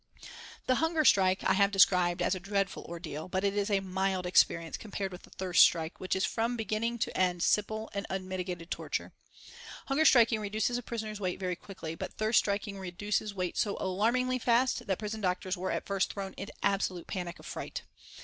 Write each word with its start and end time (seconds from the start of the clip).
The 0.65 0.81
hunger 0.81 1.05
strike 1.05 1.43
I 1.43 1.53
have 1.53 1.69
described 1.69 2.23
as 2.23 2.33
a 2.33 2.39
dreadful 2.39 2.83
ordeal, 2.85 3.27
but 3.27 3.43
it 3.43 3.55
is 3.55 3.69
a 3.69 3.81
mild 3.81 4.25
experience 4.25 4.75
compared 4.75 5.11
with 5.11 5.21
the 5.21 5.29
thirst 5.29 5.61
strike, 5.61 5.99
which 5.99 6.15
is 6.15 6.25
from 6.25 6.57
beginning 6.57 6.97
to 6.97 7.15
end 7.15 7.43
simple 7.43 7.87
and 7.93 8.07
unmitigated 8.09 8.71
torture. 8.71 9.13
Hunger 9.85 10.05
striking 10.05 10.39
reduces 10.39 10.79
a 10.79 10.81
prisoner's 10.81 11.19
weight 11.19 11.39
very 11.39 11.55
quickly, 11.55 11.93
but 11.93 12.13
thirst 12.15 12.39
striking 12.39 12.79
reduces 12.79 13.35
weight 13.35 13.59
so 13.59 13.77
alarmingly 13.79 14.39
fast 14.39 14.87
that 14.87 14.97
prison 14.97 15.21
doctors 15.21 15.55
were 15.55 15.69
at 15.69 15.85
first 15.85 16.11
thrown 16.13 16.33
into 16.33 16.51
absolute 16.63 17.05
panic 17.05 17.37
of 17.37 17.45
fright. 17.45 17.83